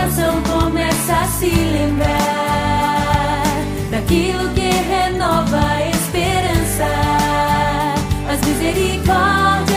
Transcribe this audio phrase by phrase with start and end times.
[0.00, 3.42] Coração começa a se lembrar
[3.90, 6.86] daquilo que renova a esperança,
[8.32, 9.69] as misericórdias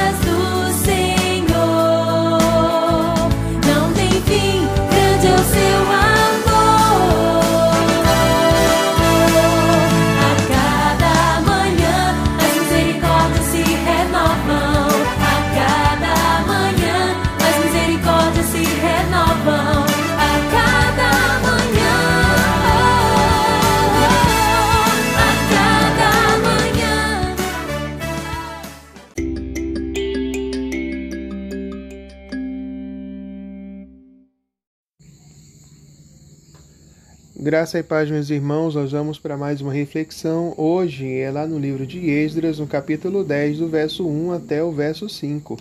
[37.43, 40.53] Graça e paz, meus irmãos, nós vamos para mais uma reflexão.
[40.55, 44.71] Hoje é lá no livro de Esdras, no capítulo 10, do verso 1 até o
[44.71, 45.57] verso 5.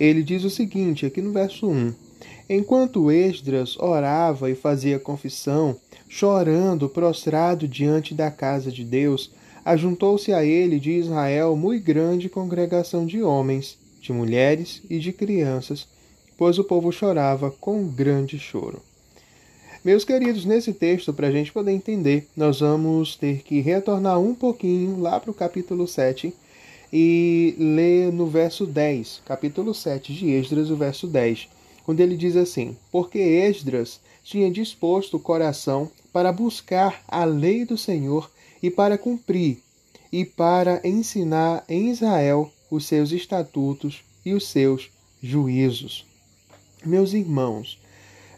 [0.00, 1.92] Ele diz o seguinte, aqui no verso 1:
[2.48, 5.76] Enquanto Esdras orava e fazia confissão,
[6.08, 9.30] chorando, prostrado diante da casa de Deus,
[9.66, 15.86] ajuntou-se a ele de Israel muito grande congregação de homens, de mulheres e de crianças,
[16.38, 18.87] pois o povo chorava com grande choro.
[19.84, 24.34] Meus queridos, nesse texto, para a gente poder entender, nós vamos ter que retornar um
[24.34, 26.34] pouquinho lá para o capítulo 7
[26.92, 31.48] e ler no verso 10, capítulo 7 de Esdras, o verso 10,
[31.86, 37.78] onde ele diz assim: Porque Esdras tinha disposto o coração para buscar a lei do
[37.78, 38.28] Senhor
[38.60, 39.58] e para cumprir,
[40.10, 44.90] e para ensinar em Israel os seus estatutos e os seus
[45.22, 46.04] juízos.
[46.84, 47.78] Meus irmãos,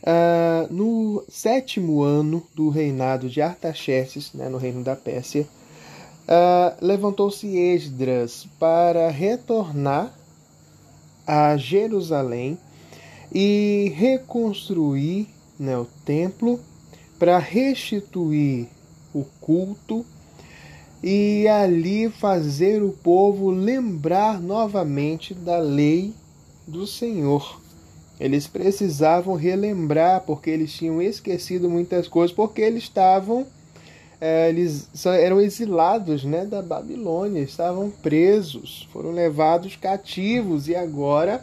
[0.04, 5.46] ah, no sétimo ano do reinado de Artaxerxes, né, no reino da Pérsia,
[6.28, 10.14] ah, levantou-se Esdras para retornar
[11.26, 12.58] a Jerusalém
[13.32, 15.28] e reconstruir
[15.58, 16.58] né, o templo,
[17.18, 18.68] para restituir
[19.14, 20.06] o culto
[21.02, 26.14] e ali fazer o povo lembrar novamente da lei
[26.66, 27.59] do Senhor.
[28.20, 33.46] Eles precisavam relembrar, porque eles tinham esquecido muitas coisas, porque eles estavam.
[34.20, 41.42] eh, eles eram exilados né, da Babilônia, estavam presos, foram levados cativos e agora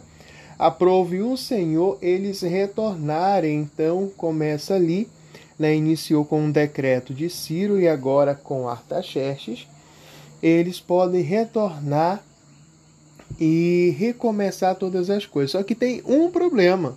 [0.56, 3.58] aprove o Senhor eles retornarem.
[3.58, 5.08] Então começa ali,
[5.58, 9.66] né, iniciou com um decreto de Ciro e agora com Artaxerxes.
[10.40, 12.22] Eles podem retornar
[13.38, 15.52] e recomeçar todas as coisas.
[15.52, 16.96] Só que tem um problema.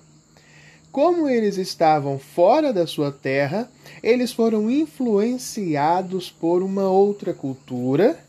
[0.91, 3.69] Como eles estavam fora da sua terra,
[4.03, 8.19] eles foram influenciados por uma outra cultura,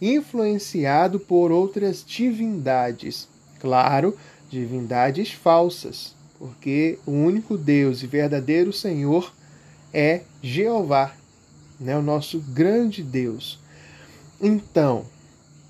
[0.00, 3.28] influenciado por outras divindades.
[3.58, 4.16] Claro,
[4.48, 9.32] divindades falsas, porque o único Deus e verdadeiro Senhor
[9.92, 11.14] é Jeová,
[11.80, 13.58] né, o nosso grande Deus.
[14.40, 15.06] Então,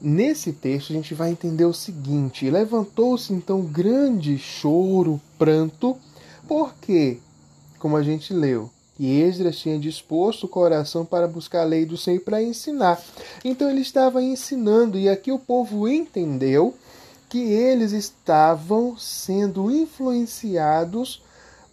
[0.06, 5.97] Nesse texto a gente vai entender o seguinte: levantou-se então grande choro, pranto,
[6.47, 7.20] porque,
[7.78, 11.97] como a gente leu, que Esdras tinha disposto o coração para buscar a lei do
[11.97, 13.03] Senhor e para ensinar.
[13.43, 16.75] Então ele estava ensinando, e aqui o povo entendeu
[17.26, 21.23] que eles estavam sendo influenciados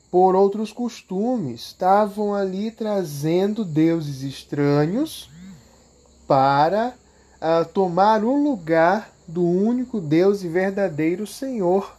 [0.10, 5.30] por outros costumes, estavam ali trazendo deuses estranhos
[6.26, 6.96] para
[7.42, 11.98] a tomar o lugar do único Deus e verdadeiro Senhor.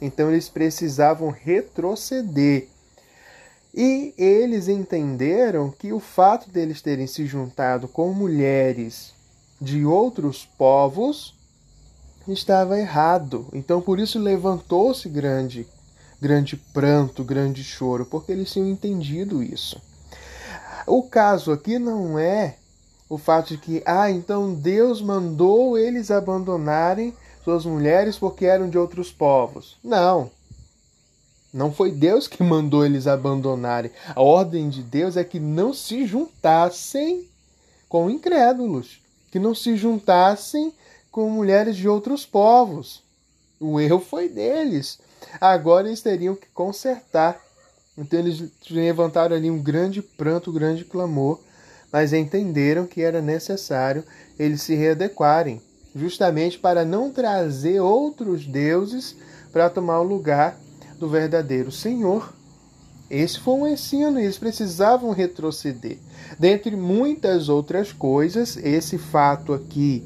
[0.00, 2.68] Então eles precisavam retroceder.
[3.72, 9.14] E eles entenderam que o fato deles terem se juntado com mulheres
[9.60, 11.34] de outros povos
[12.26, 13.46] estava errado.
[13.52, 15.68] Então por isso levantou-se grande
[16.20, 19.80] grande pranto, grande choro, porque eles tinham entendido isso.
[20.86, 22.56] O caso aqui não é
[23.10, 27.12] o fato de que, ah, então Deus mandou eles abandonarem
[27.42, 29.76] suas mulheres porque eram de outros povos.
[29.82, 30.30] Não.
[31.52, 33.90] Não foi Deus que mandou eles abandonarem.
[34.14, 37.28] A ordem de Deus é que não se juntassem
[37.88, 39.00] com incrédulos,
[39.32, 40.72] que não se juntassem
[41.10, 43.02] com mulheres de outros povos.
[43.58, 45.00] O erro foi deles.
[45.40, 47.40] Agora eles teriam que consertar.
[47.98, 51.40] Então eles levantaram ali um grande pranto, um grande clamor,
[51.92, 54.04] mas entenderam que era necessário
[54.38, 55.60] eles se readequarem,
[55.94, 59.16] justamente para não trazer outros deuses
[59.52, 60.58] para tomar o lugar
[60.98, 62.32] do verdadeiro Senhor.
[63.10, 65.98] Esse foi um ensino e eles precisavam retroceder.
[66.38, 70.04] Dentre muitas outras coisas, esse fato aqui,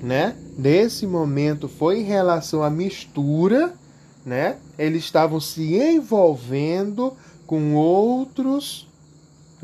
[0.00, 3.74] né, nesse momento foi em relação à mistura,
[4.24, 4.56] né?
[4.78, 7.12] Eles estavam se envolvendo
[7.46, 8.86] com outros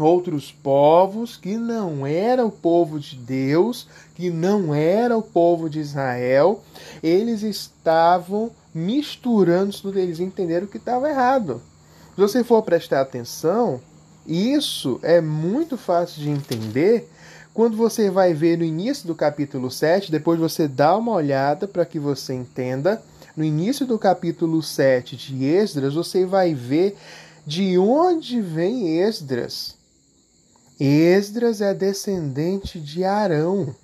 [0.01, 5.81] outros povos que não era o povo de Deus, que não era o povo de
[5.81, 6.63] Israel,
[7.03, 11.63] eles estavam misturando tudo, eles entenderam que estava errado.
[12.15, 13.81] Se você for prestar atenção,
[14.27, 17.09] isso é muito fácil de entender
[17.53, 21.85] quando você vai ver no início do capítulo 7, depois você dá uma olhada para
[21.85, 23.03] que você entenda.
[23.37, 26.97] No início do capítulo 7 de Esdras, você vai ver
[27.45, 29.80] de onde vem Esdras.
[30.81, 33.75] Esdras é descendente de Arão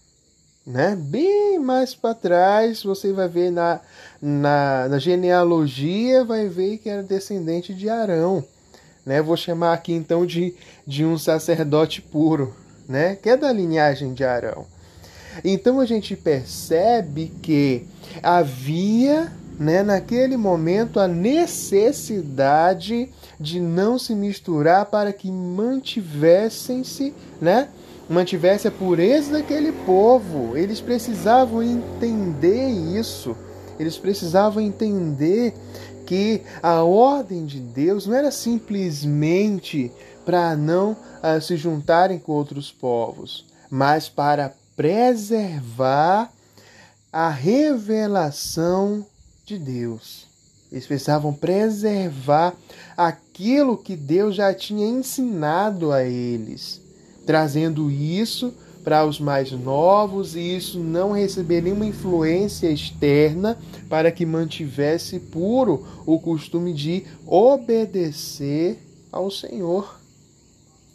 [0.66, 0.96] né?
[0.96, 3.80] Bem mais para trás, você vai ver na,
[4.20, 8.44] na, na, genealogia, vai ver que era descendente de Arão,
[9.04, 9.22] né?
[9.22, 10.54] Vou chamar aqui então de,
[10.84, 12.52] de um sacerdote puro,
[12.88, 13.14] né?
[13.14, 14.66] Que é da linhagem de Arão.
[15.44, 17.86] Então a gente percebe que
[18.20, 23.08] havia, né, naquele momento, a necessidade
[23.40, 27.68] de não se misturar para que mantivessem-se, né?
[28.08, 30.56] mantivesse a pureza daquele povo.
[30.56, 33.36] Eles precisavam entender isso.
[33.78, 35.54] Eles precisavam entender
[36.06, 39.90] que a ordem de Deus não era simplesmente
[40.24, 46.30] para não uh, se juntarem com outros povos, mas para preservar
[47.12, 49.04] a revelação
[49.46, 50.26] de Deus.
[50.70, 52.54] Eles precisavam preservar
[52.96, 56.84] aquilo que Deus já tinha ensinado a eles
[57.26, 58.54] trazendo isso
[58.84, 63.58] para os mais novos e isso não receber nenhuma influência externa
[63.88, 68.78] para que mantivesse puro o costume de obedecer
[69.10, 70.00] ao Senhor.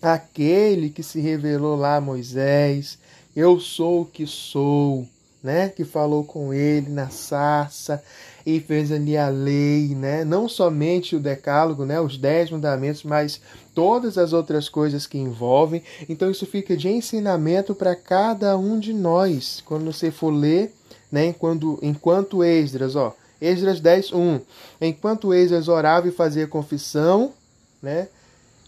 [0.01, 2.97] Aquele que se revelou lá a Moisés,
[3.35, 5.05] eu sou o que sou,
[5.43, 5.67] né?
[5.67, 8.01] Que falou com ele na sarça
[8.45, 10.23] e fez ali a lei, né?
[10.23, 11.99] Não somente o decálogo, né?
[11.99, 13.41] Os dez mandamentos, mas
[13.73, 15.83] todas as outras coisas que envolvem.
[16.07, 19.61] Então isso fica de ensinamento para cada um de nós.
[19.65, 20.73] Quando você for ler,
[21.11, 21.27] né?
[21.27, 24.39] Enquanto, enquanto Esdras, ó, Esdras 10, 1.
[24.81, 27.33] Enquanto Esdras orava e fazia confissão,
[27.81, 28.07] né?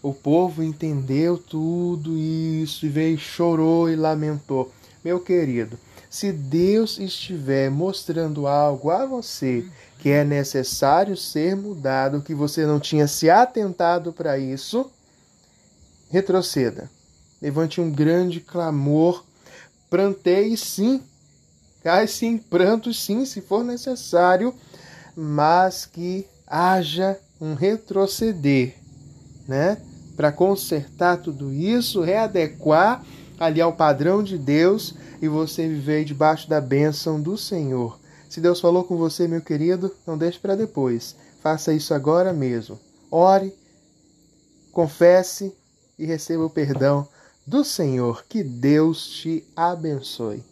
[0.02, 4.70] O povo entendeu tudo isso e veio, chorou e lamentou.
[5.02, 5.78] Meu querido,
[6.14, 9.66] se Deus estiver mostrando algo a você
[9.98, 14.88] que é necessário ser mudado, que você não tinha se atentado para isso,
[16.08, 16.88] retroceda.
[17.42, 19.24] Levante um grande clamor,
[19.90, 21.02] pranteie sim,
[21.82, 24.54] cai sim, pranto sim, se for necessário,
[25.16, 28.76] mas que haja um retroceder,
[29.48, 29.78] né?
[30.14, 33.04] Para consertar tudo isso, readequar
[33.44, 37.98] ali ao padrão de Deus e você viver debaixo da bênção do Senhor.
[38.28, 41.14] Se Deus falou com você, meu querido, não deixe para depois.
[41.40, 42.78] Faça isso agora mesmo.
[43.10, 43.54] Ore,
[44.72, 45.54] confesse
[45.98, 47.06] e receba o perdão
[47.46, 48.24] do Senhor.
[48.28, 50.42] Que Deus te abençoe.